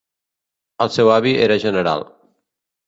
[0.85, 2.09] El seu avi era general.